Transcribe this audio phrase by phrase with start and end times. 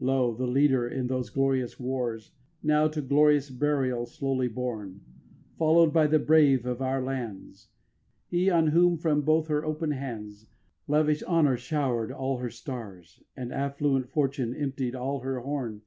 [0.00, 0.04] 8.
[0.04, 5.00] Lo, the leader in these glorious wars Now to glorious burial slowly borne,
[5.56, 7.68] Followed by the brave of other lands,
[8.26, 10.48] He, on whom from both her open hands
[10.88, 15.82] Lavish Honour showered all her stars, And affluent Fortune emptied all her horn.